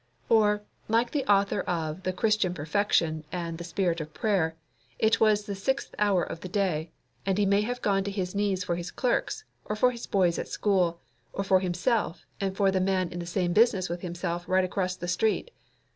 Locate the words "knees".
8.33-8.63